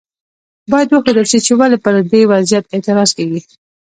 باید 0.71 0.89
وښودل 0.91 1.25
شي 1.31 1.39
چې 1.45 1.51
ولې 1.59 1.77
پر 1.83 1.93
دې 2.11 2.21
وضعیت 2.31 2.65
اعتراض 2.75 3.09
کیږي. 3.17 3.41